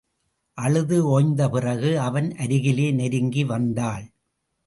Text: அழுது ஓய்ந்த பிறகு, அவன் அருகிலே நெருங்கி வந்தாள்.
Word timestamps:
அழுது 0.57 1.05
ஓய்ந்த 1.05 1.49
பிறகு, 1.49 1.99
அவன் 1.99 2.35
அருகிலே 2.35 2.91
நெருங்கி 2.91 3.43
வந்தாள். 3.43 4.05